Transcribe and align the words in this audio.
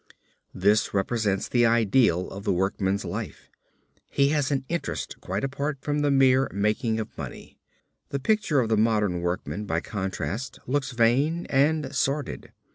This 0.55 0.95
represents 0.95 1.47
the 1.47 1.63
ideal 1.67 2.27
of 2.31 2.43
the 2.43 2.51
workman's 2.51 3.05
life. 3.05 3.51
He 4.09 4.29
has 4.29 4.49
an 4.49 4.65
interest 4.67 5.21
quite 5.21 5.43
apart 5.43 5.77
from 5.79 5.99
the 5.99 6.09
mere 6.09 6.49
making 6.51 6.99
of 6.99 7.15
money. 7.19 7.59
The 8.09 8.17
picture 8.19 8.61
of 8.61 8.69
the 8.69 8.77
modern 8.77 9.21
workman 9.21 9.65
by 9.65 9.79
contrast 9.81 10.57
looks 10.65 10.89
vain 10.91 11.45
and 11.51 11.93
sordid. 11.95 12.51